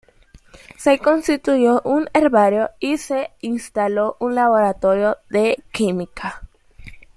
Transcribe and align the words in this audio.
Se 0.79 0.97
constituyó 0.97 1.83
un 1.85 2.09
herbario 2.13 2.71
y 2.79 2.97
se 2.97 3.29
instaló 3.41 4.17
un 4.19 4.33
laboratorio 4.33 5.17
de 5.29 5.63
química. 5.71 6.41